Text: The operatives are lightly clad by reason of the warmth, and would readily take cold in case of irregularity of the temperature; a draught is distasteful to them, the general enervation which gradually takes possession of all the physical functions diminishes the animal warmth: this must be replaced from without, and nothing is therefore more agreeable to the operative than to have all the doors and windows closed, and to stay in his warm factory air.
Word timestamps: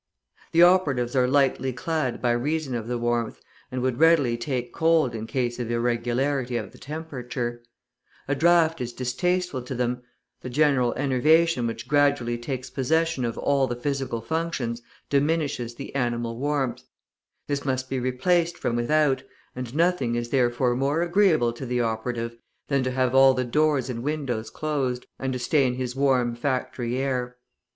The 0.51 0.63
operatives 0.63 1.15
are 1.15 1.27
lightly 1.27 1.71
clad 1.71 2.23
by 2.23 2.31
reason 2.31 2.73
of 2.73 2.87
the 2.87 2.97
warmth, 2.97 3.39
and 3.71 3.83
would 3.83 3.99
readily 3.99 4.35
take 4.35 4.73
cold 4.73 5.13
in 5.13 5.27
case 5.27 5.59
of 5.59 5.69
irregularity 5.69 6.57
of 6.57 6.71
the 6.71 6.79
temperature; 6.79 7.61
a 8.27 8.33
draught 8.33 8.81
is 8.81 8.93
distasteful 8.93 9.61
to 9.61 9.75
them, 9.75 10.01
the 10.41 10.49
general 10.49 10.91
enervation 10.95 11.67
which 11.67 11.87
gradually 11.87 12.35
takes 12.39 12.71
possession 12.71 13.23
of 13.23 13.37
all 13.37 13.67
the 13.67 13.75
physical 13.75 14.21
functions 14.21 14.81
diminishes 15.11 15.75
the 15.75 15.93
animal 15.93 16.35
warmth: 16.35 16.81
this 17.45 17.63
must 17.63 17.87
be 17.87 17.99
replaced 17.99 18.57
from 18.57 18.75
without, 18.75 19.21
and 19.55 19.75
nothing 19.75 20.15
is 20.15 20.31
therefore 20.31 20.75
more 20.75 21.03
agreeable 21.03 21.53
to 21.53 21.65
the 21.67 21.79
operative 21.79 22.35
than 22.69 22.81
to 22.81 22.89
have 22.89 23.13
all 23.13 23.35
the 23.35 23.45
doors 23.45 23.87
and 23.87 24.01
windows 24.01 24.49
closed, 24.49 25.05
and 25.19 25.31
to 25.31 25.37
stay 25.37 25.67
in 25.67 25.75
his 25.75 25.95
warm 25.95 26.33
factory 26.35 26.97
air. 26.97 27.37